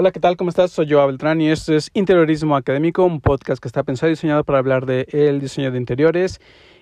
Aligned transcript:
Hola, 0.00 0.12
¿qué 0.12 0.20
tal? 0.20 0.38
¿Cómo 0.38 0.48
estás? 0.48 0.70
Soy 0.70 0.90
Joa 0.90 1.04
Beltrán 1.04 1.42
y 1.42 1.50
esto 1.50 1.74
es 1.74 1.90
Interiorismo 1.92 2.56
Académico, 2.56 3.04
un 3.04 3.20
podcast 3.20 3.60
que 3.60 3.68
está 3.68 3.82
pensado 3.82 4.08
y 4.08 4.14
diseñado 4.14 4.44
para 4.44 4.58
hablar 4.58 4.86
de 4.86 5.06
el 5.12 5.42
diseño 5.42 5.70
de 5.70 5.76
interiores 5.76 6.40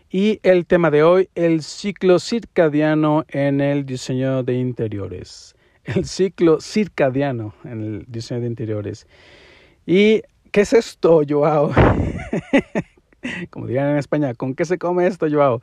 y 0.08 0.38
el 0.44 0.66
tema 0.66 0.92
de 0.92 1.02
hoy, 1.02 1.28
el 1.34 1.64
ciclo 1.64 2.20
circadiano 2.20 3.24
en 3.26 3.60
el 3.60 3.84
diseño 3.86 4.44
de 4.44 4.54
interiores. 4.54 5.56
El 5.84 6.04
ciclo 6.04 6.60
circadiano 6.60 7.54
en 7.64 7.82
el 7.82 8.04
diseño 8.06 8.42
de 8.42 8.46
interiores. 8.46 9.08
¿Y 9.84 10.22
qué 10.52 10.60
es 10.60 10.72
esto, 10.72 11.22
Joao? 11.28 11.72
Como 13.50 13.66
dirían 13.66 13.90
en 13.90 13.98
España, 13.98 14.32
¿con 14.34 14.54
qué 14.54 14.64
se 14.64 14.78
come 14.78 15.08
esto, 15.08 15.26
Joao? 15.28 15.60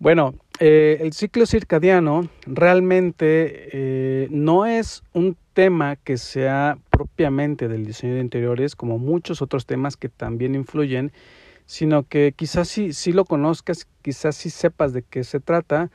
Bueno, 0.00 0.34
eh, 0.58 0.98
el 1.00 1.12
ciclo 1.12 1.46
circadiano 1.46 2.28
realmente 2.44 3.68
eh, 3.72 4.28
no 4.30 4.66
es 4.66 5.04
un 5.12 5.36
tema 5.56 5.96
que 5.96 6.18
sea 6.18 6.76
propiamente 6.90 7.66
del 7.66 7.86
diseño 7.86 8.16
de 8.16 8.20
interiores, 8.20 8.76
como 8.76 8.98
muchos 8.98 9.40
otros 9.40 9.64
temas 9.64 9.96
que 9.96 10.10
también 10.10 10.54
influyen, 10.54 11.12
sino 11.64 12.02
que 12.02 12.34
quizás 12.36 12.68
sí, 12.68 13.12
lo 13.12 13.24
conozcas, 13.24 13.88
quizás 14.02 14.36
sí 14.36 14.50
sepas 14.50 14.92
de 14.92 15.00
qué 15.00 15.24
se 15.24 15.40
trata, 15.40 15.90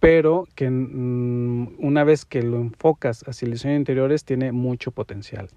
pero 0.00 0.46
que 0.54 0.68
mm, 0.68 1.76
una 1.78 2.04
vez 2.04 2.26
que 2.26 2.42
lo 2.42 2.58
enfocas 2.58 3.26
hacia 3.26 3.46
el 3.46 3.52
diseño 3.52 3.72
de 3.72 3.78
interiores 3.78 4.22
tiene 4.26 4.52
mucho 4.52 4.90
potencial. 4.90 5.48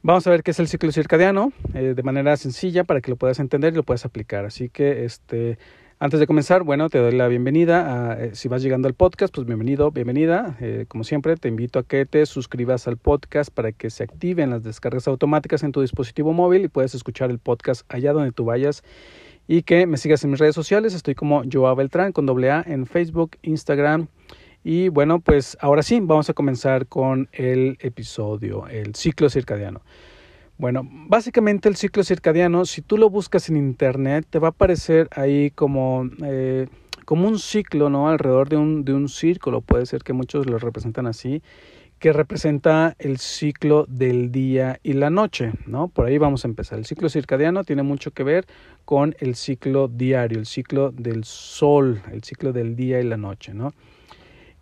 Vamos 0.00 0.26
a 0.26 0.30
ver 0.30 0.42
qué 0.42 0.52
es 0.52 0.58
el 0.58 0.68
ciclo 0.68 0.90
circadiano 0.90 1.52
eh, 1.74 1.92
de 1.94 2.02
manera 2.02 2.34
sencilla 2.38 2.84
para 2.84 3.02
que 3.02 3.10
lo 3.10 3.16
puedas 3.16 3.40
entender 3.40 3.74
y 3.74 3.76
lo 3.76 3.82
puedas 3.82 4.06
aplicar. 4.06 4.46
Así 4.46 4.70
que 4.70 5.04
este 5.04 5.58
antes 5.98 6.20
de 6.20 6.26
comenzar, 6.26 6.64
bueno, 6.64 6.90
te 6.90 6.98
doy 6.98 7.12
la 7.12 7.28
bienvenida. 7.28 8.10
A, 8.12 8.24
eh, 8.24 8.34
si 8.34 8.48
vas 8.48 8.62
llegando 8.62 8.88
al 8.88 8.94
podcast, 8.94 9.32
pues 9.34 9.46
bienvenido, 9.46 9.90
bienvenida. 9.90 10.56
Eh, 10.60 10.86
como 10.88 11.04
siempre, 11.04 11.36
te 11.36 11.48
invito 11.48 11.78
a 11.78 11.84
que 11.84 12.04
te 12.04 12.26
suscribas 12.26 12.88
al 12.88 12.96
podcast 12.96 13.50
para 13.50 13.72
que 13.72 13.90
se 13.90 14.02
activen 14.02 14.50
las 14.50 14.62
descargas 14.62 15.06
automáticas 15.06 15.62
en 15.62 15.72
tu 15.72 15.80
dispositivo 15.80 16.32
móvil 16.32 16.64
y 16.64 16.68
puedas 16.68 16.94
escuchar 16.94 17.30
el 17.30 17.38
podcast 17.38 17.82
allá 17.88 18.12
donde 18.12 18.32
tú 18.32 18.44
vayas. 18.44 18.82
Y 19.46 19.62
que 19.62 19.86
me 19.86 19.96
sigas 19.96 20.24
en 20.24 20.30
mis 20.30 20.40
redes 20.40 20.54
sociales. 20.54 20.94
Estoy 20.94 21.14
como 21.14 21.42
Joao 21.50 21.76
Beltrán 21.76 22.12
con 22.12 22.26
doble 22.26 22.50
A 22.50 22.64
en 22.66 22.86
Facebook, 22.86 23.36
Instagram. 23.42 24.08
Y 24.64 24.88
bueno, 24.88 25.20
pues 25.20 25.56
ahora 25.60 25.82
sí, 25.82 26.00
vamos 26.02 26.28
a 26.30 26.34
comenzar 26.34 26.86
con 26.86 27.28
el 27.32 27.76
episodio, 27.80 28.66
el 28.68 28.94
ciclo 28.94 29.28
circadiano. 29.28 29.82
Bueno, 30.56 30.88
básicamente 30.88 31.68
el 31.68 31.74
ciclo 31.74 32.04
circadiano, 32.04 32.64
si 32.64 32.80
tú 32.80 32.96
lo 32.96 33.10
buscas 33.10 33.48
en 33.48 33.56
internet, 33.56 34.26
te 34.30 34.38
va 34.38 34.48
a 34.48 34.50
aparecer 34.50 35.08
ahí 35.10 35.50
como, 35.50 36.08
eh, 36.24 36.68
como 37.04 37.26
un 37.26 37.40
ciclo, 37.40 37.90
¿no? 37.90 38.08
Alrededor 38.08 38.48
de 38.48 38.56
un, 38.56 38.84
de 38.84 38.94
un 38.94 39.08
círculo, 39.08 39.62
puede 39.62 39.84
ser 39.86 40.04
que 40.04 40.12
muchos 40.12 40.46
lo 40.46 40.58
representan 40.58 41.08
así, 41.08 41.42
que 41.98 42.12
representa 42.12 42.94
el 43.00 43.18
ciclo 43.18 43.84
del 43.88 44.30
día 44.30 44.78
y 44.84 44.92
la 44.92 45.10
noche, 45.10 45.52
¿no? 45.66 45.88
Por 45.88 46.06
ahí 46.06 46.18
vamos 46.18 46.44
a 46.44 46.48
empezar. 46.48 46.78
El 46.78 46.84
ciclo 46.84 47.08
circadiano 47.08 47.64
tiene 47.64 47.82
mucho 47.82 48.12
que 48.12 48.22
ver 48.22 48.46
con 48.84 49.16
el 49.18 49.34
ciclo 49.34 49.88
diario, 49.88 50.38
el 50.38 50.46
ciclo 50.46 50.92
del 50.92 51.24
sol, 51.24 52.00
el 52.12 52.22
ciclo 52.22 52.52
del 52.52 52.76
día 52.76 53.00
y 53.00 53.04
la 53.04 53.16
noche, 53.16 53.54
¿no? 53.54 53.72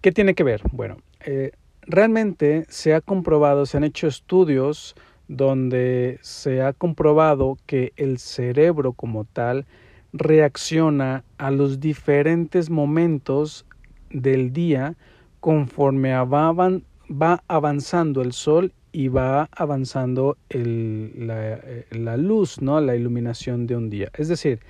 ¿Qué 0.00 0.10
tiene 0.10 0.34
que 0.34 0.42
ver? 0.42 0.62
Bueno, 0.72 0.96
eh, 1.20 1.52
realmente 1.82 2.64
se 2.68 2.94
ha 2.94 3.00
comprobado, 3.02 3.66
se 3.66 3.76
han 3.76 3.84
hecho 3.84 4.06
estudios, 4.06 4.94
donde 5.36 6.18
se 6.20 6.60
ha 6.60 6.74
comprobado 6.74 7.56
que 7.66 7.92
el 7.96 8.18
cerebro 8.18 8.92
como 8.92 9.24
tal 9.24 9.64
reacciona 10.12 11.24
a 11.38 11.50
los 11.50 11.80
diferentes 11.80 12.68
momentos 12.68 13.64
del 14.10 14.52
día 14.52 14.94
conforme 15.40 16.12
va, 16.12 16.52
va 16.52 17.42
avanzando 17.48 18.20
el 18.20 18.32
sol 18.34 18.72
y 18.92 19.08
va 19.08 19.48
avanzando 19.52 20.36
eh, 20.50 21.86
la, 21.90 22.16
luz, 22.18 22.60
¿no? 22.60 22.78
la 22.82 22.94
iluminación 22.94 23.66
de 23.66 23.76
un 23.76 23.88
día. 23.88 24.10
Es 24.12 24.28
decir, 24.28 24.60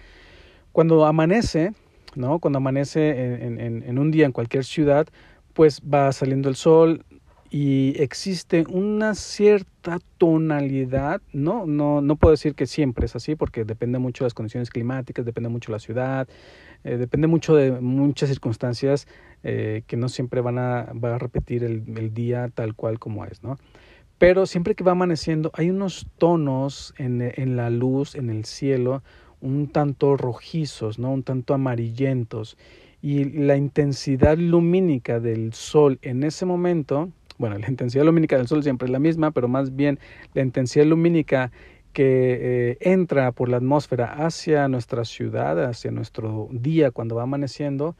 cuando 0.70 1.04
amanece, 1.06 1.72
¿no? 2.14 2.38
cuando 2.38 2.58
amanece 2.58 3.44
en, 3.44 3.58
en 3.58 3.98
un 3.98 4.12
día 4.12 4.26
en 4.26 4.32
cualquier 4.32 4.64
ciudad, 4.64 5.08
pues 5.54 5.82
va 5.82 6.12
saliendo 6.12 6.48
el 6.48 6.54
sol, 6.54 7.04
y 7.54 8.00
existe 8.02 8.64
una 8.66 9.14
cierta 9.14 9.98
tonalidad, 10.16 11.20
no, 11.34 11.66
no, 11.66 12.00
no 12.00 12.16
puedo 12.16 12.30
decir 12.30 12.54
que 12.54 12.66
siempre 12.66 13.04
es 13.04 13.14
así 13.14 13.36
porque 13.36 13.66
depende 13.66 13.98
mucho 13.98 14.24
de 14.24 14.28
las 14.28 14.34
condiciones 14.34 14.70
climáticas, 14.70 15.26
depende 15.26 15.50
mucho 15.50 15.70
de 15.70 15.76
la 15.76 15.78
ciudad, 15.78 16.28
eh, 16.82 16.96
depende 16.96 17.26
mucho 17.26 17.54
de 17.54 17.72
muchas 17.72 18.30
circunstancias 18.30 19.06
eh, 19.42 19.82
que 19.86 19.98
no 19.98 20.08
siempre 20.08 20.40
van 20.40 20.58
a, 20.58 20.94
va 20.94 21.16
a 21.16 21.18
repetir 21.18 21.62
el, 21.62 21.84
el, 21.94 22.14
día 22.14 22.48
tal 22.48 22.74
cual 22.74 22.98
como 22.98 23.26
es, 23.26 23.42
¿no? 23.42 23.58
Pero 24.16 24.46
siempre 24.46 24.74
que 24.74 24.82
va 24.82 24.92
amaneciendo 24.92 25.50
hay 25.52 25.68
unos 25.68 26.06
tonos 26.16 26.94
en, 26.96 27.20
en 27.20 27.56
la 27.56 27.68
luz, 27.68 28.14
en 28.14 28.30
el 28.30 28.46
cielo, 28.46 29.02
un 29.42 29.68
tanto 29.68 30.16
rojizos, 30.16 30.98
¿no? 30.98 31.12
Un 31.12 31.22
tanto 31.22 31.52
amarillentos 31.52 32.56
y 33.02 33.24
la 33.24 33.56
intensidad 33.56 34.38
lumínica 34.38 35.18
del 35.18 35.52
sol 35.52 35.98
en 36.02 36.22
ese 36.22 36.46
momento 36.46 37.10
bueno, 37.38 37.58
la 37.58 37.68
intensidad 37.68 38.04
lumínica 38.04 38.36
del 38.36 38.48
Sol 38.48 38.62
siempre 38.62 38.86
es 38.86 38.92
la 38.92 38.98
misma, 38.98 39.30
pero 39.30 39.48
más 39.48 39.74
bien 39.74 39.98
la 40.34 40.42
intensidad 40.42 40.86
lumínica 40.86 41.52
que 41.92 42.38
eh, 42.70 42.78
entra 42.80 43.32
por 43.32 43.48
la 43.48 43.58
atmósfera 43.58 44.24
hacia 44.24 44.68
nuestra 44.68 45.04
ciudad, 45.04 45.62
hacia 45.64 45.90
nuestro 45.90 46.48
día 46.50 46.90
cuando 46.90 47.16
va 47.16 47.24
amaneciendo, 47.24 47.96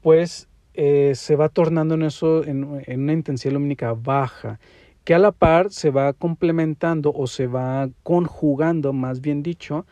pues 0.00 0.48
eh, 0.74 1.12
se 1.14 1.36
va 1.36 1.48
tornando 1.48 1.94
en 1.94 2.02
eso 2.02 2.44
en, 2.44 2.82
en, 2.86 3.00
una 3.02 3.12
intensidad 3.12 3.52
lumínica 3.52 3.92
baja, 3.92 4.58
que 5.04 5.14
a 5.14 5.18
la 5.18 5.32
par 5.32 5.70
se 5.70 5.90
va 5.90 6.14
complementando 6.14 7.12
o 7.14 7.26
se 7.26 7.46
va 7.46 7.90
conjugando, 8.02 8.92
más 8.92 9.20
bien 9.20 9.42
dicho, 9.42 9.84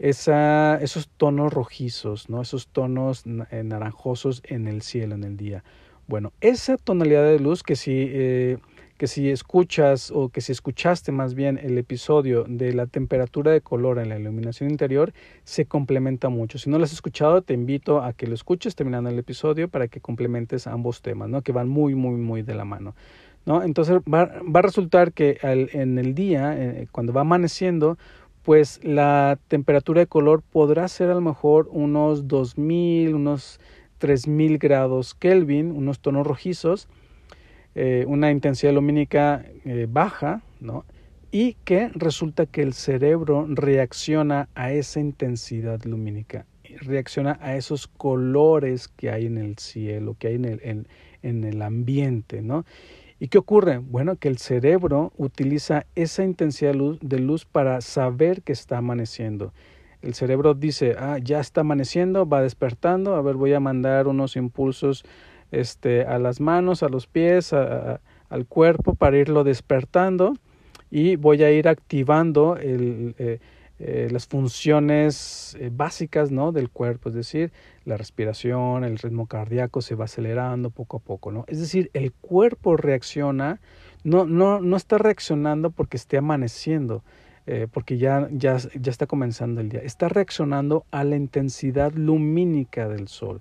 esa, 0.00 0.76
esos 0.80 1.08
tonos 1.08 1.52
rojizos, 1.52 2.28
¿no? 2.28 2.40
esos 2.40 2.68
tonos 2.68 3.24
eh, 3.50 3.62
naranjosos 3.62 4.42
en 4.44 4.66
el 4.66 4.82
cielo, 4.82 5.14
en 5.14 5.24
el 5.24 5.36
día. 5.36 5.62
Bueno, 6.10 6.32
esa 6.40 6.76
tonalidad 6.76 7.22
de 7.22 7.38
luz 7.38 7.62
que 7.62 7.76
si, 7.76 7.92
eh, 7.94 8.58
que 8.98 9.06
si 9.06 9.30
escuchas 9.30 10.10
o 10.12 10.28
que 10.28 10.40
si 10.40 10.50
escuchaste 10.50 11.12
más 11.12 11.34
bien 11.34 11.56
el 11.56 11.78
episodio 11.78 12.44
de 12.48 12.72
la 12.72 12.86
temperatura 12.86 13.52
de 13.52 13.60
color 13.60 14.00
en 14.00 14.08
la 14.08 14.18
iluminación 14.18 14.70
interior, 14.70 15.12
se 15.44 15.66
complementa 15.66 16.28
mucho. 16.28 16.58
Si 16.58 16.68
no 16.68 16.78
lo 16.78 16.84
has 16.84 16.92
escuchado, 16.92 17.42
te 17.42 17.54
invito 17.54 18.02
a 18.02 18.12
que 18.12 18.26
lo 18.26 18.34
escuches 18.34 18.74
terminando 18.74 19.08
el 19.08 19.20
episodio 19.20 19.68
para 19.68 19.86
que 19.86 20.00
complementes 20.00 20.66
ambos 20.66 21.00
temas, 21.00 21.28
¿no? 21.28 21.42
que 21.42 21.52
van 21.52 21.68
muy, 21.68 21.94
muy, 21.94 22.16
muy 22.16 22.42
de 22.42 22.56
la 22.56 22.64
mano. 22.64 22.96
¿no? 23.46 23.62
Entonces 23.62 23.98
va, 24.12 24.24
va 24.42 24.58
a 24.58 24.62
resultar 24.62 25.12
que 25.12 25.38
al, 25.42 25.70
en 25.74 25.96
el 25.96 26.16
día, 26.16 26.56
eh, 26.58 26.88
cuando 26.90 27.12
va 27.12 27.20
amaneciendo, 27.20 27.98
pues 28.42 28.80
la 28.82 29.38
temperatura 29.46 30.00
de 30.00 30.08
color 30.08 30.42
podrá 30.42 30.88
ser 30.88 31.08
a 31.10 31.14
lo 31.14 31.20
mejor 31.20 31.68
unos 31.70 32.26
2000, 32.26 33.14
unos 33.14 33.60
3000 34.00 34.58
grados 34.58 35.14
Kelvin, 35.14 35.70
unos 35.70 36.00
tonos 36.00 36.26
rojizos, 36.26 36.88
eh, 37.76 38.04
una 38.08 38.32
intensidad 38.32 38.72
lumínica 38.72 39.44
eh, 39.64 39.86
baja, 39.88 40.42
¿no? 40.58 40.84
Y 41.30 41.54
que 41.64 41.90
resulta 41.94 42.46
que 42.46 42.62
el 42.62 42.72
cerebro 42.72 43.46
reacciona 43.48 44.48
a 44.56 44.72
esa 44.72 44.98
intensidad 44.98 45.84
lumínica, 45.84 46.46
reacciona 46.80 47.38
a 47.40 47.54
esos 47.54 47.86
colores 47.86 48.88
que 48.88 49.10
hay 49.10 49.26
en 49.26 49.38
el 49.38 49.56
cielo, 49.58 50.16
que 50.18 50.28
hay 50.28 50.34
en 50.34 50.44
el, 50.46 50.86
en, 51.22 51.44
el 51.44 51.62
ambiente, 51.62 52.42
¿no? 52.42 52.64
¿Y 53.20 53.28
qué 53.28 53.38
ocurre? 53.38 53.78
Bueno, 53.78 54.16
que 54.16 54.28
el 54.28 54.38
cerebro 54.38 55.12
utiliza 55.16 55.86
esa 55.94 56.24
intensidad 56.24 56.74
de 56.74 57.18
luz 57.20 57.44
para 57.44 57.80
saber 57.82 58.42
que 58.42 58.52
está 58.52 58.78
amaneciendo 58.78 59.52
el 60.02 60.14
cerebro 60.14 60.54
dice, 60.54 60.96
ah, 60.98 61.18
ya 61.18 61.40
está 61.40 61.62
amaneciendo, 61.62 62.26
va 62.26 62.42
despertando, 62.42 63.14
a 63.14 63.22
ver, 63.22 63.36
voy 63.36 63.52
a 63.52 63.60
mandar 63.60 64.08
unos 64.08 64.36
impulsos 64.36 65.04
este, 65.50 66.04
a 66.04 66.18
las 66.18 66.40
manos, 66.40 66.82
a 66.82 66.88
los 66.88 67.06
pies, 67.06 67.52
al 67.52 68.46
cuerpo 68.48 68.94
para 68.94 69.18
irlo 69.18 69.44
despertando 69.44 70.34
y 70.90 71.16
voy 71.16 71.42
a 71.42 71.50
ir 71.50 71.68
activando 71.68 72.56
eh, 72.58 73.40
eh, 73.82 74.08
las 74.10 74.26
funciones 74.26 75.56
eh, 75.58 75.70
básicas 75.72 76.30
¿no? 76.30 76.52
del 76.52 76.68
cuerpo, 76.68 77.08
es 77.08 77.14
decir, 77.14 77.50
la 77.86 77.96
respiración, 77.96 78.84
el 78.84 78.98
ritmo 78.98 79.26
cardíaco 79.26 79.80
se 79.80 79.94
va 79.94 80.04
acelerando 80.04 80.68
poco 80.68 80.98
a 80.98 81.00
poco, 81.00 81.32
¿no? 81.32 81.46
Es 81.48 81.60
decir, 81.60 81.90
el 81.94 82.12
cuerpo 82.12 82.76
reacciona, 82.76 83.58
no, 84.04 84.26
no, 84.26 84.60
no 84.60 84.76
está 84.76 84.98
reaccionando 84.98 85.70
porque 85.70 85.96
esté 85.96 86.18
amaneciendo, 86.18 87.02
eh, 87.52 87.66
porque 87.68 87.98
ya, 87.98 88.28
ya, 88.30 88.58
ya 88.58 88.92
está 88.92 89.08
comenzando 89.08 89.60
el 89.60 89.70
día, 89.70 89.80
está 89.80 90.08
reaccionando 90.08 90.84
a 90.92 91.02
la 91.02 91.16
intensidad 91.16 91.92
lumínica 91.94 92.88
del 92.88 93.08
sol. 93.08 93.40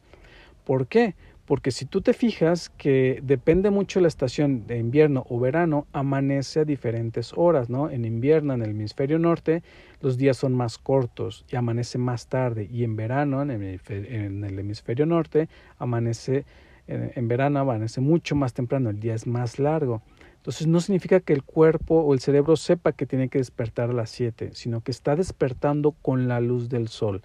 ¿Por 0.66 0.88
qué? 0.88 1.14
Porque 1.46 1.70
si 1.70 1.86
tú 1.86 2.02
te 2.02 2.14
fijas 2.14 2.70
que 2.70 3.20
depende 3.22 3.70
mucho 3.70 4.00
de 4.00 4.02
la 4.02 4.08
estación 4.08 4.66
de 4.66 4.80
invierno 4.80 5.28
o 5.30 5.40
verano, 5.40 5.86
amanece 5.94 6.62
a 6.62 6.66
diferentes 6.66 7.34
horas, 7.36 7.70
¿no? 7.70 7.92
En 7.92 8.04
invierno, 8.04 8.56
en 8.56 8.64
el 8.64 8.72
hemisferio 8.72 9.20
norte, 9.20 9.62
los 10.02 10.18
días 10.18 10.38
son 10.38 10.56
más 10.56 10.80
cortos 10.80 11.46
y 11.48 11.56
amanece 11.56 12.00
más 12.00 12.26
tarde. 12.26 12.68
Y 12.72 12.84
en 12.84 12.96
verano, 12.96 13.44
en 13.44 13.52
el, 13.52 14.60
hemisferio 14.60 15.06
norte, 15.06 15.50
amanece, 15.78 16.46
en 16.88 17.28
verano 17.28 17.60
amanece 17.60 18.02
mucho 18.02 18.36
más 18.36 18.56
temprano, 18.56 18.90
el 18.90 19.00
día 19.00 19.14
es 19.14 19.28
más 19.28 19.60
largo. 19.60 20.02
Entonces 20.50 20.66
no 20.66 20.82
significa 20.82 21.20
que 21.20 21.34
el 21.34 21.44
cuerpo 21.44 22.00
o 22.02 22.12
el 22.12 22.22
cerebro 22.22 22.56
sepa 22.56 22.92
que 22.92 23.06
tiene 23.06 23.30
que 23.30 23.38
despertar 23.38 23.92
a 23.92 23.94
las 23.94 24.10
7, 24.10 24.50
sino 24.54 24.82
que 24.82 24.90
está 24.90 25.16
despertando 25.16 25.92
con 25.92 26.28
la 26.28 26.40
luz 26.40 26.70
del 26.70 26.88
sol, 26.88 27.22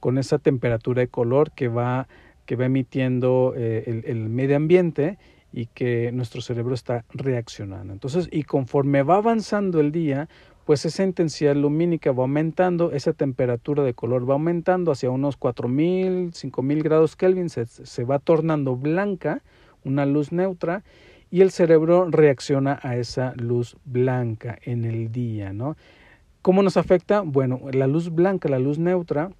con 0.00 0.18
esa 0.18 0.36
temperatura 0.36 1.00
de 1.00 1.08
color 1.08 1.50
que 1.52 1.68
va, 1.68 2.08
que 2.44 2.56
va 2.56 2.66
emitiendo 2.66 3.54
eh, 3.56 3.84
el, 3.86 4.04
el 4.04 4.28
medio 4.28 4.56
ambiente 4.56 5.16
y 5.50 5.64
que 5.64 6.12
nuestro 6.12 6.42
cerebro 6.42 6.74
está 6.74 7.06
reaccionando. 7.14 7.94
Entonces, 7.94 8.28
y 8.30 8.42
conforme 8.42 9.02
va 9.02 9.16
avanzando 9.16 9.80
el 9.80 9.90
día, 9.90 10.28
pues 10.66 10.84
esa 10.84 11.04
intensidad 11.04 11.56
lumínica 11.56 12.12
va 12.12 12.24
aumentando, 12.24 12.92
esa 12.92 13.14
temperatura 13.14 13.82
de 13.82 13.94
color 13.94 14.28
va 14.28 14.34
aumentando 14.34 14.92
hacia 14.92 15.08
unos 15.08 15.38
4000, 15.38 16.34
5000 16.34 16.82
grados 16.82 17.16
Kelvin, 17.16 17.48
se, 17.48 17.64
se 17.64 18.04
va 18.04 18.18
tornando 18.18 18.76
blanca, 18.76 19.42
una 19.84 20.04
luz 20.04 20.32
neutra, 20.32 20.82
y 21.30 21.40
el 21.42 21.50
cerebro 21.50 22.08
reacciona 22.10 22.78
a 22.82 22.96
esa 22.96 23.32
luz 23.36 23.76
blanca 23.84 24.58
en 24.62 24.84
el 24.84 25.12
día, 25.12 25.52
¿no? 25.52 25.76
¿Cómo 26.42 26.62
nos 26.62 26.76
afecta? 26.76 27.20
Bueno, 27.20 27.60
la 27.72 27.86
luz 27.86 28.10
blanca, 28.10 28.48
la 28.48 28.58
luz 28.58 28.78
neutra, 28.78 29.30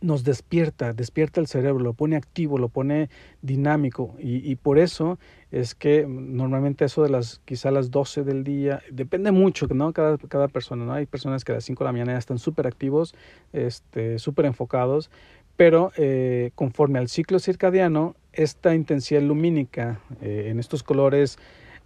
nos 0.00 0.24
despierta, 0.24 0.92
despierta 0.92 1.40
el 1.40 1.46
cerebro, 1.46 1.82
lo 1.82 1.94
pone 1.94 2.16
activo, 2.16 2.58
lo 2.58 2.68
pone 2.68 3.08
dinámico 3.42 4.14
y, 4.18 4.54
por 4.56 4.78
eso 4.78 5.18
es 5.50 5.74
que 5.74 6.06
normalmente 6.06 6.84
eso 6.84 7.02
de 7.02 7.10
las 7.10 7.40
quizá 7.44 7.70
las 7.70 7.90
12 7.90 8.24
del 8.24 8.44
día, 8.44 8.82
depende 8.90 9.32
mucho, 9.32 9.66
¿no? 9.68 9.92
Cada, 9.92 10.48
persona, 10.48 10.84
¿no? 10.84 10.92
Hay 10.92 11.06
personas 11.06 11.44
que 11.44 11.52
a 11.52 11.56
las 11.56 11.64
5 11.64 11.82
de 11.82 11.88
la 11.88 11.92
mañana 11.92 12.12
ya 12.12 12.18
están 12.18 12.38
súper 12.38 12.66
activos, 12.66 13.14
este, 13.52 14.18
súper 14.18 14.46
enfocados, 14.46 15.10
pero 15.56 15.92
eh, 15.96 16.50
conforme 16.54 16.98
al 16.98 17.08
ciclo 17.08 17.38
circadiano, 17.38 18.14
esta 18.32 18.74
intensidad 18.74 19.22
lumínica 19.22 20.00
eh, 20.20 20.48
en 20.50 20.60
estos 20.60 20.82
colores 20.82 21.38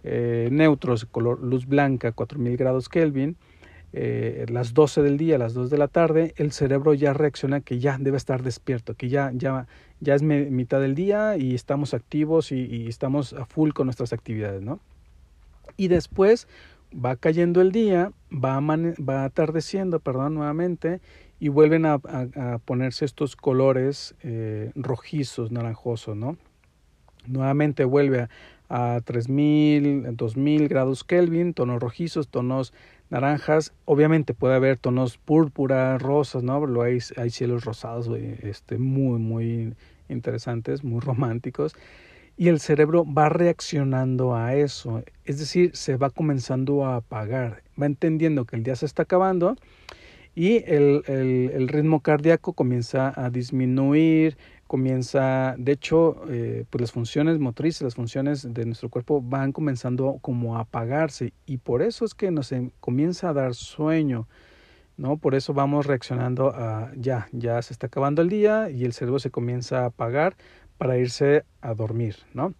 eh, 0.03 0.49
neutros, 0.51 1.05
color 1.05 1.41
luz 1.41 1.65
blanca, 1.65 2.11
4000 2.11 2.57
grados 2.57 2.89
Kelvin, 2.89 3.37
las 3.93 4.73
12 4.73 5.01
del 5.01 5.17
día, 5.17 5.37
las 5.37 5.53
2 5.53 5.69
de 5.69 5.77
la 5.77 5.89
tarde, 5.89 6.33
el 6.37 6.53
cerebro 6.53 6.93
ya 6.93 7.11
reacciona 7.11 7.59
que 7.59 7.79
ya 7.79 7.97
debe 7.99 8.15
estar 8.15 8.41
despierto, 8.41 8.93
que 8.93 9.09
ya, 9.09 9.31
ya, 9.33 9.67
ya 9.99 10.15
es 10.15 10.23
mitad 10.23 10.79
del 10.79 10.95
día 10.95 11.35
y 11.35 11.55
estamos 11.55 11.93
activos 11.93 12.53
y, 12.53 12.65
y, 12.65 12.87
estamos 12.87 13.33
a 13.33 13.45
full 13.45 13.71
con 13.71 13.87
nuestras 13.87 14.13
actividades, 14.13 14.61
¿no? 14.61 14.79
Y 15.75 15.89
después 15.89 16.47
va 16.93 17.15
cayendo 17.15 17.61
el 17.61 17.71
día, 17.71 18.11
va, 18.31 18.59
va 18.59 19.23
atardeciendo, 19.25 19.99
perdón, 19.99 20.35
nuevamente, 20.35 21.01
y 21.41 21.49
vuelven 21.49 21.87
a, 21.87 21.97
ponerse 22.65 23.03
estos 23.03 23.35
colores 23.35 24.13
eh, 24.21 24.71
rojizos, 24.75 25.51
naranjosos, 25.51 26.15
¿no? 26.15 26.37
Nuevamente 27.25 27.83
vuelve 27.83 28.27
a, 28.69 28.95
a 28.95 29.01
3000, 29.01 30.15
2000 30.15 30.67
grados 30.67 31.03
Kelvin, 31.03 31.55
tonos 31.55 31.81
rojizos, 31.81 32.27
tonos 32.27 32.73
naranjas, 33.09 33.73
obviamente 33.85 34.35
puede 34.35 34.53
haber 34.53 34.77
tonos 34.77 35.17
púrpura, 35.17 35.97
rosas, 35.97 36.43
¿no? 36.43 36.63
Hay, 36.83 36.99
hay 37.17 37.31
cielos 37.31 37.65
rosados, 37.65 38.07
este, 38.43 38.77
muy, 38.77 39.17
muy 39.17 39.73
interesantes, 40.09 40.83
muy 40.83 40.99
románticos. 40.99 41.75
Y 42.37 42.49
el 42.49 42.59
cerebro 42.59 43.03
va 43.03 43.29
reaccionando 43.29 44.35
a 44.35 44.53
eso, 44.53 45.03
es 45.25 45.39
decir, 45.39 45.75
se 45.75 45.97
va 45.97 46.11
comenzando 46.11 46.85
a 46.85 46.97
apagar, 46.97 47.63
va 47.81 47.87
entendiendo 47.87 48.45
que 48.45 48.57
el 48.57 48.63
día 48.63 48.75
se 48.75 48.85
está 48.85 49.03
acabando 49.03 49.55
y 50.33 50.63
el, 50.65 51.03
el, 51.07 51.67
ritmo 51.67 51.99
cardíaco 51.99 52.53
comienza 52.53 53.13
a 53.15 53.29
disminuir, 53.29 54.37
comienza, 54.67 55.55
de 55.57 55.73
hecho, 55.73 56.21
eh, 56.29 56.63
pues 56.69 56.81
las 56.81 56.91
funciones 56.93 57.37
motrices, 57.39 57.81
las 57.81 57.95
funciones 57.95 58.53
de 58.53 58.65
nuestro 58.65 58.89
cuerpo 58.89 59.21
van 59.21 59.51
comenzando 59.51 60.19
como 60.21 60.55
a 60.55 60.61
apagarse 60.61 61.33
y 61.45 61.57
por 61.57 61.81
eso 61.81 62.05
es 62.05 62.13
que 62.13 62.31
nos 62.31 62.53
comienza 62.79 63.29
a 63.29 63.33
dar 63.33 63.53
sueño, 63.55 64.29
¿no? 64.95 65.17
Por 65.17 65.35
eso 65.35 65.53
vamos 65.53 65.85
reaccionando 65.85 66.55
a 66.55 66.93
ya, 66.95 67.27
ya 67.33 67.61
se 67.61 67.73
está 67.73 67.87
acabando 67.87 68.21
el 68.21 68.29
día 68.29 68.69
y 68.69 68.85
el 68.85 68.93
cerebro 68.93 69.19
se 69.19 69.31
comienza 69.31 69.81
a 69.81 69.85
apagar 69.87 70.37
para 70.77 70.97
irse 70.97 71.43
a 71.59 71.73
dormir, 71.73 72.15
¿no? 72.33 72.53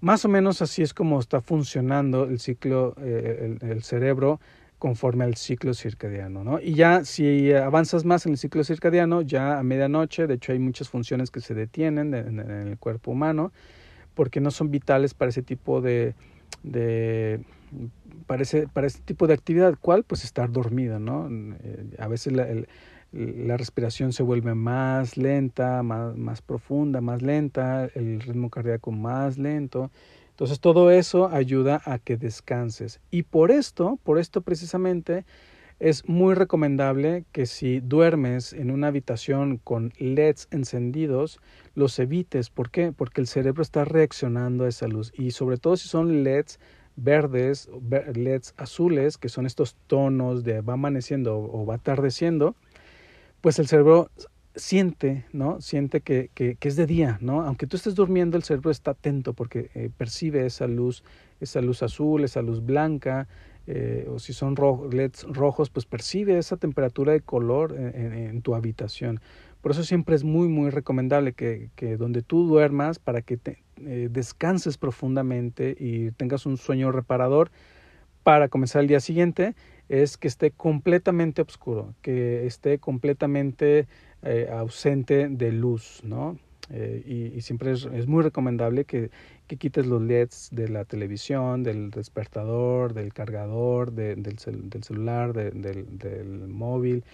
Más 0.00 0.26
o 0.26 0.28
menos 0.28 0.60
así 0.60 0.82
es 0.82 0.92
como 0.92 1.18
está 1.18 1.40
funcionando 1.40 2.24
el 2.24 2.38
ciclo, 2.38 2.94
eh, 3.00 3.56
el, 3.62 3.70
el 3.70 3.82
cerebro 3.82 4.40
conforme 4.78 5.24
al 5.24 5.36
ciclo 5.36 5.72
circadiano, 5.74 6.44
¿no? 6.44 6.60
Y 6.60 6.74
ya 6.74 7.04
si 7.04 7.52
avanzas 7.52 8.04
más 8.04 8.26
en 8.26 8.32
el 8.32 8.38
ciclo 8.38 8.62
circadiano, 8.62 9.22
ya 9.22 9.58
a 9.58 9.62
medianoche, 9.62 10.26
de 10.26 10.34
hecho 10.34 10.52
hay 10.52 10.58
muchas 10.58 10.88
funciones 10.88 11.30
que 11.30 11.40
se 11.40 11.54
detienen 11.54 12.12
en, 12.14 12.38
el 12.40 12.78
cuerpo 12.78 13.12
humano 13.12 13.52
porque 14.14 14.40
no 14.40 14.50
son 14.50 14.70
vitales 14.70 15.14
para 15.14 15.30
ese 15.30 15.42
tipo 15.42 15.80
de, 15.80 16.14
de 16.62 17.40
para, 18.26 18.42
ese, 18.42 18.68
para 18.68 18.86
ese 18.86 19.00
tipo 19.00 19.26
de 19.26 19.34
actividad, 19.34 19.76
¿cuál? 19.80 20.04
Pues 20.04 20.24
estar 20.24 20.50
dormida, 20.50 20.98
¿no? 20.98 21.28
Eh, 21.30 21.96
a 21.98 22.08
veces 22.08 22.34
la 23.12 23.56
respiración 23.56 24.12
se 24.12 24.22
vuelve 24.22 24.54
más 24.54 25.16
lenta, 25.16 25.82
más, 25.82 26.16
más 26.16 26.42
profunda, 26.42 27.00
más 27.00 27.22
lenta, 27.22 27.88
el 27.94 28.20
ritmo 28.20 28.50
cardíaco 28.50 28.92
más 28.92 29.38
lento, 29.38 29.90
entonces 30.36 30.60
todo 30.60 30.90
eso 30.90 31.28
ayuda 31.28 31.80
a 31.86 31.98
que 31.98 32.18
descanses. 32.18 33.00
Y 33.10 33.22
por 33.22 33.50
esto, 33.50 33.98
por 34.02 34.18
esto 34.18 34.42
precisamente, 34.42 35.24
es 35.80 36.06
muy 36.10 36.34
recomendable 36.34 37.24
que 37.32 37.46
si 37.46 37.80
duermes 37.80 38.52
en 38.52 38.70
una 38.70 38.88
habitación 38.88 39.56
con 39.56 39.94
LEDs 39.98 40.48
encendidos, 40.50 41.40
los 41.74 41.98
evites. 41.98 42.50
¿Por 42.50 42.70
qué? 42.70 42.92
Porque 42.92 43.22
el 43.22 43.28
cerebro 43.28 43.62
está 43.62 43.86
reaccionando 43.86 44.64
a 44.64 44.68
esa 44.68 44.88
luz. 44.88 45.10
Y 45.16 45.30
sobre 45.30 45.56
todo 45.56 45.78
si 45.78 45.88
son 45.88 46.22
LEDs 46.22 46.60
verdes, 46.96 47.70
LEDs 48.14 48.52
azules, 48.58 49.16
que 49.16 49.30
son 49.30 49.46
estos 49.46 49.74
tonos 49.86 50.44
de 50.44 50.60
va 50.60 50.74
amaneciendo 50.74 51.38
o 51.38 51.64
va 51.64 51.76
atardeciendo, 51.76 52.56
pues 53.40 53.58
el 53.58 53.68
cerebro 53.68 54.10
siente, 54.56 55.26
¿no? 55.32 55.60
Siente 55.60 56.00
que, 56.00 56.30
que, 56.34 56.56
que, 56.56 56.68
es 56.68 56.76
de 56.76 56.86
día, 56.86 57.18
¿no? 57.20 57.42
Aunque 57.42 57.66
tú 57.66 57.76
estés 57.76 57.94
durmiendo, 57.94 58.36
el 58.36 58.42
cerebro 58.42 58.70
está 58.70 58.92
atento 58.92 59.34
porque 59.34 59.70
eh, 59.74 59.90
percibe 59.96 60.46
esa 60.46 60.66
luz, 60.66 61.04
esa 61.40 61.60
luz 61.60 61.82
azul, 61.82 62.24
esa 62.24 62.42
luz 62.42 62.64
blanca, 62.64 63.28
eh, 63.66 64.08
o 64.10 64.18
si 64.18 64.32
son 64.32 64.56
ro 64.56 64.88
LEDs 64.90 65.24
rojos, 65.24 65.70
pues 65.70 65.86
percibe 65.86 66.38
esa 66.38 66.56
temperatura 66.56 67.12
de 67.12 67.20
color 67.20 67.76
en, 67.76 68.40
tu 68.42 68.54
habitación. 68.54 69.20
Por 69.60 69.72
eso 69.72 69.84
siempre 69.84 70.14
es 70.14 70.24
muy, 70.24 70.48
muy 70.48 70.70
recomendable 70.70 71.32
que, 71.32 71.70
que 71.74 71.96
donde 71.96 72.22
tú 72.22 72.46
duermas, 72.46 72.98
para 72.98 73.22
que 73.22 73.36
te, 73.36 73.62
eh, 73.84 74.08
descanses 74.10 74.78
profundamente 74.78 75.76
y 75.78 76.10
tengas 76.12 76.46
un 76.46 76.56
sueño 76.56 76.92
reparador 76.92 77.50
para 78.22 78.48
comenzar 78.48 78.82
el 78.82 78.88
día 78.88 79.00
siguiente, 79.00 79.54
es 79.88 80.16
que 80.16 80.28
esté 80.28 80.50
completamente 80.50 81.42
oscuro, 81.42 81.94
que 82.02 82.46
esté 82.46 82.78
completamente 82.78 83.86
eh, 84.22 84.48
ausente 84.50 85.28
de 85.28 85.52
luz, 85.52 86.00
¿no? 86.02 86.38
Eh, 86.70 87.32
y, 87.36 87.40
siempre 87.42 87.70
es, 87.72 88.06
muy 88.08 88.24
recomendable 88.24 88.84
que, 88.84 89.10
que, 89.46 89.56
quites 89.56 89.86
los 89.86 90.02
LEDs 90.02 90.48
de 90.50 90.68
la 90.68 90.84
televisión, 90.84 91.62
del 91.62 91.90
despertador, 91.90 92.92
del 92.92 93.12
cargador, 93.12 93.92
de, 93.92 94.16
del, 94.16 94.38
cel, 94.40 94.68
del, 94.68 94.82
celular, 94.82 95.32
de, 95.32 95.52
del, 95.52 96.48
móvil, 96.48 97.04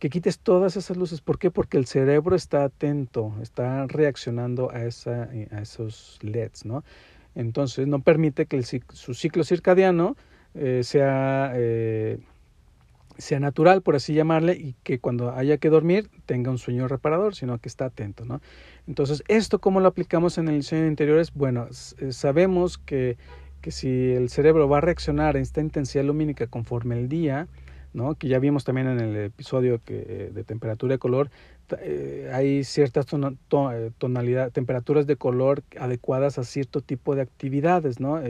que 0.00 0.10
quites 0.10 0.40
todas 0.40 0.76
esas 0.76 0.96
luces. 0.96 1.20
¿Por 1.20 1.38
qué? 1.38 1.52
Porque 1.52 1.76
el 1.78 1.86
cerebro 1.86 2.34
está 2.34 2.64
atento, 2.64 3.32
está 3.40 3.86
reaccionando 3.86 4.72
a, 4.72 4.84
esa, 4.84 5.30
a 5.52 5.62
esos 5.62 6.18
LEDs, 6.22 6.64
¿no? 6.64 6.82
Entonces 7.36 7.86
no 7.86 8.00
permite 8.00 8.46
que 8.46 8.60
su 8.62 9.14
ciclo 9.14 9.44
circadiano 9.44 10.16
eh, 10.56 10.82
sea 10.84 11.52
eh, 11.54 12.18
sea 13.18 13.40
natural, 13.40 13.82
por 13.82 13.96
así 13.96 14.14
llamarle, 14.14 14.54
y 14.54 14.74
que 14.82 14.98
cuando 14.98 15.32
haya 15.32 15.56
que 15.58 15.70
dormir 15.70 16.10
tenga 16.26 16.50
un 16.50 16.58
sueño 16.58 16.88
reparador, 16.88 17.34
sino 17.34 17.58
que 17.58 17.68
está 17.68 17.86
atento, 17.86 18.24
¿no? 18.24 18.40
Entonces, 18.86 19.22
¿esto 19.28 19.58
cómo 19.58 19.80
lo 19.80 19.88
aplicamos 19.88 20.38
en 20.38 20.48
el 20.48 20.56
diseño 20.56 20.82
de 20.82 20.88
interiores? 20.88 21.32
Bueno, 21.32 21.68
eh, 21.98 22.12
sabemos 22.12 22.78
que, 22.78 23.16
que 23.62 23.70
si 23.70 24.12
el 24.12 24.28
cerebro 24.28 24.68
va 24.68 24.78
a 24.78 24.80
reaccionar 24.82 25.36
a 25.36 25.40
esta 25.40 25.60
intensidad 25.60 26.04
lumínica 26.04 26.46
conforme 26.46 26.98
el 26.98 27.08
día, 27.08 27.48
¿no? 27.94 28.14
Que 28.14 28.28
ya 28.28 28.38
vimos 28.38 28.64
también 28.64 28.86
en 28.88 29.00
el 29.00 29.16
episodio 29.16 29.80
eh, 29.86 30.30
de 30.32 30.44
temperatura 30.44 30.94
de 30.94 30.98
color, 30.98 31.30
hay 32.32 32.62
ciertas 32.62 33.06
temperaturas 34.52 35.06
de 35.08 35.16
color 35.16 35.64
adecuadas 35.80 36.38
a 36.38 36.44
cierto 36.44 36.80
tipo 36.80 37.16
de 37.16 37.22
actividades, 37.22 37.98
¿no? 37.98 38.20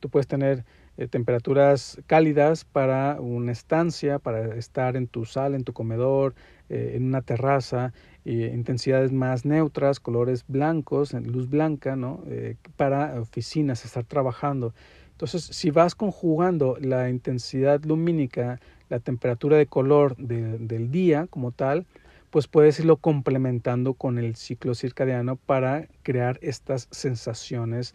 Tú 0.00 0.10
puedes 0.10 0.26
tener 0.26 0.64
eh, 0.96 1.08
temperaturas 1.08 2.00
cálidas 2.06 2.64
para 2.64 3.20
una 3.20 3.52
estancia, 3.52 4.18
para 4.18 4.54
estar 4.54 4.96
en 4.96 5.08
tu 5.08 5.24
sala, 5.24 5.56
en 5.56 5.64
tu 5.64 5.72
comedor, 5.72 6.34
eh, 6.68 6.92
en 6.94 7.04
una 7.06 7.22
terraza, 7.22 7.92
intensidades 8.24 9.12
más 9.12 9.44
neutras, 9.44 10.00
colores 10.00 10.44
blancos, 10.48 11.12
luz 11.12 11.50
blanca, 11.50 11.94
¿no? 11.94 12.22
Eh, 12.26 12.56
para 12.76 13.20
oficinas, 13.20 13.84
estar 13.84 14.04
trabajando. 14.04 14.72
Entonces, 15.10 15.44
si 15.44 15.70
vas 15.70 15.94
conjugando 15.94 16.76
la 16.80 17.10
intensidad 17.10 17.84
lumínica, 17.84 18.60
la 18.88 18.98
temperatura 18.98 19.58
de 19.58 19.66
color 19.66 20.16
de, 20.16 20.58
del 20.58 20.90
día 20.90 21.26
como 21.28 21.52
tal, 21.52 21.86
pues 22.30 22.48
puedes 22.48 22.80
irlo 22.80 22.96
complementando 22.96 23.94
con 23.94 24.18
el 24.18 24.34
ciclo 24.36 24.74
circadiano 24.74 25.36
para 25.36 25.86
crear 26.02 26.38
estas 26.42 26.88
sensaciones 26.90 27.94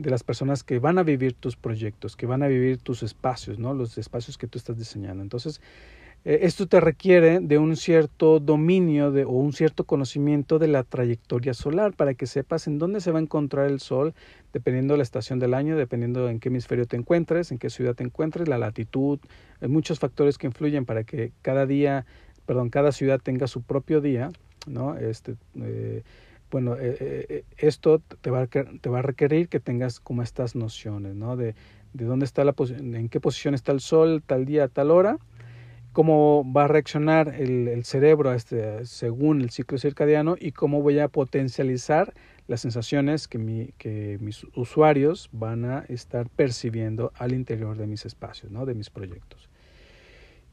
de 0.00 0.10
las 0.10 0.22
personas 0.22 0.64
que 0.64 0.78
van 0.78 0.98
a 0.98 1.02
vivir 1.02 1.34
tus 1.34 1.56
proyectos, 1.56 2.16
que 2.16 2.26
van 2.26 2.42
a 2.42 2.48
vivir 2.48 2.78
tus 2.78 3.02
espacios, 3.02 3.58
¿no? 3.58 3.74
Los 3.74 3.98
espacios 3.98 4.38
que 4.38 4.46
tú 4.46 4.58
estás 4.58 4.78
diseñando. 4.78 5.22
Entonces, 5.22 5.60
eh, 6.24 6.40
esto 6.42 6.66
te 6.66 6.80
requiere 6.80 7.40
de 7.40 7.56
un 7.56 7.76
cierto 7.76 8.40
dominio 8.40 9.10
de, 9.10 9.24
o 9.24 9.30
un 9.30 9.54
cierto 9.54 9.84
conocimiento 9.84 10.58
de 10.58 10.68
la 10.68 10.82
trayectoria 10.82 11.54
solar 11.54 11.94
para 11.94 12.12
que 12.14 12.26
sepas 12.26 12.66
en 12.66 12.78
dónde 12.78 13.00
se 13.00 13.10
va 13.10 13.18
a 13.18 13.22
encontrar 13.22 13.70
el 13.70 13.80
Sol, 13.80 14.14
dependiendo 14.52 14.94
de 14.94 14.98
la 14.98 15.02
estación 15.02 15.38
del 15.38 15.54
año, 15.54 15.76
dependiendo 15.76 16.28
en 16.28 16.38
qué 16.38 16.48
hemisferio 16.48 16.86
te 16.86 16.96
encuentres, 16.96 17.52
en 17.52 17.58
qué 17.58 17.70
ciudad 17.70 17.94
te 17.94 18.04
encuentres, 18.04 18.48
la 18.48 18.58
latitud, 18.58 19.18
hay 19.60 19.68
muchos 19.68 19.98
factores 19.98 20.36
que 20.36 20.46
influyen 20.46 20.84
para 20.84 21.04
que 21.04 21.32
cada 21.40 21.64
día, 21.64 22.04
perdón, 22.44 22.68
cada 22.68 22.92
ciudad 22.92 23.20
tenga 23.22 23.46
su 23.46 23.62
propio 23.62 24.02
día, 24.02 24.30
¿no? 24.66 24.96
Este, 24.96 25.36
eh, 25.58 26.02
bueno, 26.50 26.76
eh, 26.78 27.44
esto 27.58 28.00
te 28.20 28.30
va, 28.30 28.42
a, 28.42 28.46
te 28.46 28.88
va 28.88 28.98
a 28.98 29.02
requerir 29.02 29.48
que 29.48 29.60
tengas 29.60 30.00
como 30.00 30.22
estas 30.22 30.54
nociones, 30.56 31.14
¿no? 31.14 31.36
De, 31.36 31.54
de 31.92 32.04
dónde 32.04 32.24
está 32.24 32.44
la 32.44 32.54
en 32.58 33.08
qué 33.08 33.20
posición 33.20 33.54
está 33.54 33.72
el 33.72 33.80
sol 33.80 34.22
tal 34.24 34.44
día, 34.44 34.68
tal 34.68 34.90
hora, 34.90 35.18
cómo 35.92 36.44
va 36.50 36.64
a 36.64 36.68
reaccionar 36.68 37.34
el, 37.34 37.84
cerebro 37.84 38.32
este, 38.32 38.86
según 38.86 39.40
el 39.40 39.50
ciclo 39.50 39.78
circadiano 39.78 40.36
y 40.38 40.52
cómo 40.52 40.82
voy 40.82 40.98
a 41.00 41.08
potencializar 41.08 42.14
las 42.46 42.60
sensaciones 42.60 43.28
que, 43.28 43.74
que 43.78 44.18
mis 44.20 44.44
usuarios 44.54 45.28
van 45.32 45.64
a 45.64 45.84
estar 45.88 46.28
percibiendo 46.28 47.12
al 47.16 47.32
interior 47.32 47.76
de 47.76 47.86
mis 47.86 48.06
espacios, 48.06 48.50
¿no? 48.52 48.66
de 48.66 48.74
mis 48.74 48.90
proyectos. 48.90 49.49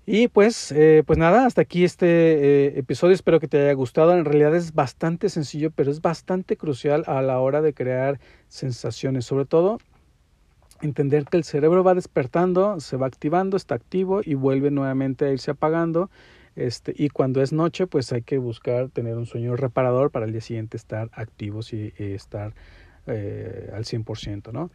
Y 0.10 0.30
pues, 0.30 0.72
eh, 0.72 1.04
pues 1.06 1.20
nada, 1.20 1.46
hasta 1.46 1.64
aquí 1.64 1.84
este 1.84 2.08
eh, 2.08 2.80
episodio. 2.80 3.14
Espero 3.14 3.42
que 3.42 3.50
te 3.50 3.62
haya 3.62 3.74
gustado. 3.74 4.18
En 4.18 4.24
realidad 4.24 4.56
es 4.56 4.74
bastante 4.74 5.28
sencillo, 5.28 5.70
pero 5.70 5.92
es 5.92 6.02
bastante 6.02 6.56
crucial 6.56 7.04
a 7.08 7.22
la 7.22 7.40
hora 7.40 7.62
de 7.62 7.74
crear 7.74 8.18
sensaciones. 8.48 9.26
Sobre 9.26 9.44
todo 9.44 9.80
entender 10.82 11.26
que 11.26 11.36
el 11.36 11.44
cerebro 11.44 11.84
va 11.84 11.94
despertando, 11.94 12.80
se 12.80 12.96
va 12.96 13.06
activando, 13.06 13.58
está 13.58 13.76
activo 13.76 14.22
y 14.24 14.36
vuelve 14.36 14.72
nuevamente 14.72 15.26
a 15.26 15.32
irse 15.34 15.52
apagando. 15.52 16.10
Este, 16.56 16.94
y 16.96 17.10
cuando 17.10 17.42
es 17.42 17.52
noche, 17.52 17.86
pues 17.86 18.14
hay 18.14 18.22
que 18.22 18.38
buscar 18.38 18.88
tener 18.88 19.18
un 19.18 19.26
sueño 19.26 19.58
reparador 19.58 20.10
para 20.10 20.26
el 20.26 20.32
día 20.32 20.40
siguiente 20.40 20.78
estar 20.78 21.10
activos 21.12 21.74
y, 21.74 21.94
estar 21.98 22.54
eh, 23.08 23.72
al 23.74 23.84
100%, 23.84 24.54
¿no? 24.54 24.72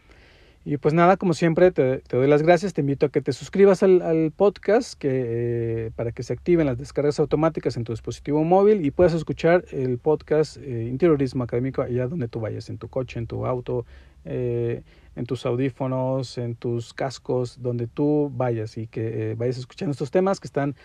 Y 0.65 0.77
pues 0.77 0.95
nada, 0.95 1.17
como 1.17 1.35
siempre, 1.35 1.73
te, 1.73 2.03
doy 2.09 2.29
las 2.29 2.43
gracias. 2.43 2.73
Te 2.73 2.83
invito 2.83 3.07
a 3.07 3.09
que 3.09 3.21
te 3.21 3.33
suscribas 3.33 3.83
al, 3.83 4.33
podcast 4.37 4.95
que, 4.95 5.09
eh, 5.11 5.91
para 5.97 6.13
que 6.13 6.23
se 6.23 6.33
activen 6.33 6.67
las 6.67 6.79
descargas 6.79 7.19
automáticas 7.19 7.77
en 7.77 7.83
tu 7.83 7.93
dispositivo 7.93 8.45
móvil 8.45 8.87
y 8.87 8.93
puedas 8.93 9.13
escuchar 9.13 9.65
el 9.73 9.99
podcast 9.99 10.59
eh, 10.59 10.87
Interiorismo 10.89 11.43
Académico 11.43 11.83
allá 11.83 12.07
donde 12.07 12.29
tú 12.29 12.39
vayas, 12.39 12.71
en 12.71 12.79
tu 12.79 12.87
coche, 12.87 13.19
en 13.19 13.27
tu 13.27 13.45
auto, 13.45 13.87
eh, 14.25 14.83
en 15.17 15.27
tus 15.27 15.47
audífonos, 15.47 16.39
en 16.39 16.55
tus 16.55 16.95
cascos, 16.95 17.61
donde 17.61 17.89
tú 17.89 18.31
vayas 18.33 18.79
y 18.79 18.87
que 18.87 19.35
vayas 19.37 19.59
escuchando 19.59 19.91
estos 19.91 20.13
temas 20.13 20.39
que 20.39 20.47
están 20.47 20.77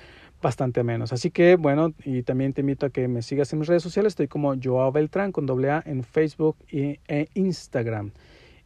bastante 0.41 0.81
menos. 0.81 1.13
Así 1.13 1.29
que 1.29 1.55
bueno, 1.55 1.93
y 2.03 2.23
también 2.23 2.53
te 2.53 2.61
invito 2.61 2.87
a 2.87 2.89
que 2.89 3.07
me 3.07 3.21
sigas 3.21 3.53
en 3.53 3.59
mis 3.59 3.67
redes 3.67 3.83
sociales. 3.83 4.13
Estoy 4.13 4.27
como 4.27 4.55
Joao 4.59 4.91
Beltrán 4.91 5.31
con 5.31 5.45
doble 5.45 5.69
A 5.69 5.83
en 5.85 6.03
Facebook 6.03 6.57
e 6.67 7.27
Instagram. 7.35 8.11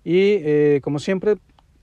Y 0.04 0.40
eh, 0.42 0.80
como 0.84 1.00
siempre, 1.00 1.38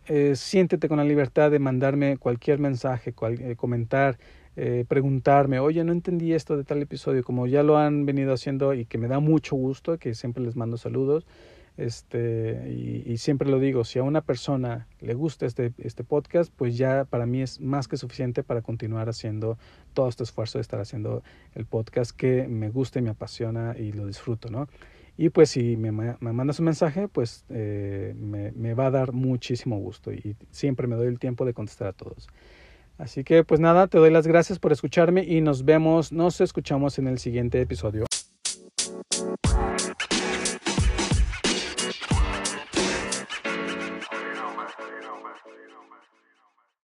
eh, 0.08 0.36
siéntete 0.36 0.88
con 0.88 0.96
la 0.96 1.04
libertad 1.04 1.50
de 1.50 1.58
mandarme 1.58 2.16
cualquier 2.16 2.58
mensaje, 2.58 3.12
cual, 3.12 3.38
eh, 3.40 3.56
comentar, 3.56 4.18
eh, 4.56 4.86
preguntarme, 4.88 5.60
oye, 5.60 5.84
no 5.84 5.92
entendí 5.92 6.32
esto 6.32 6.56
de 6.56 6.64
tal 6.64 6.80
episodio, 6.80 7.22
como 7.22 7.46
ya 7.46 7.62
lo 7.62 7.76
han 7.76 8.06
venido 8.06 8.32
haciendo 8.32 8.72
y 8.72 8.86
que 8.86 8.96
me 8.96 9.06
da 9.06 9.20
mucho 9.20 9.54
gusto, 9.54 9.98
que 9.98 10.14
siempre 10.14 10.42
les 10.42 10.56
mando 10.56 10.78
saludos. 10.78 11.26
Este, 11.76 12.64
y, 12.70 13.04
y, 13.06 13.18
siempre 13.18 13.48
lo 13.48 13.60
digo, 13.60 13.84
si 13.84 14.00
a 14.00 14.02
una 14.02 14.20
persona 14.20 14.88
le 15.00 15.14
gusta 15.14 15.46
este, 15.46 15.72
este 15.78 16.02
podcast, 16.02 16.52
pues 16.56 16.76
ya 16.76 17.04
para 17.04 17.24
mí 17.24 17.40
es 17.40 17.60
más 17.60 17.86
que 17.86 17.96
suficiente 17.96 18.42
para 18.42 18.62
continuar 18.62 19.08
haciendo 19.08 19.58
todo 19.94 20.08
este 20.08 20.24
esfuerzo 20.24 20.58
de 20.58 20.62
estar 20.62 20.80
haciendo 20.80 21.22
el 21.54 21.66
podcast 21.66 22.10
que 22.10 22.48
me 22.48 22.70
gusta 22.70 22.98
y 22.98 23.02
me 23.02 23.10
apasiona 23.10 23.76
y 23.78 23.92
lo 23.92 24.06
disfruto, 24.06 24.50
¿no? 24.50 24.68
Y 25.20 25.30
pues 25.30 25.50
si 25.50 25.76
me, 25.76 25.90
me 25.90 26.32
mandas 26.32 26.60
un 26.60 26.66
mensaje, 26.66 27.08
pues 27.08 27.44
eh, 27.50 28.14
me, 28.16 28.52
me, 28.52 28.74
va 28.74 28.86
a 28.86 28.90
dar 28.92 29.12
muchísimo 29.12 29.76
gusto 29.78 30.12
y 30.12 30.36
siempre 30.52 30.86
me 30.86 30.94
doy 30.94 31.08
el 31.08 31.18
tiempo 31.18 31.44
de 31.44 31.52
contestar 31.52 31.88
a 31.88 31.92
todos. 31.92 32.28
Así 32.98 33.24
que 33.24 33.42
pues 33.42 33.58
nada, 33.58 33.88
te 33.88 33.98
doy 33.98 34.12
las 34.12 34.28
gracias 34.28 34.60
por 34.60 34.70
escucharme 34.70 35.24
y 35.24 35.40
nos 35.40 35.64
vemos, 35.64 36.12
nos 36.12 36.40
escuchamos 36.40 37.00
en 37.00 37.08
el 37.08 37.18
siguiente 37.18 37.60
episodio. 37.60 38.06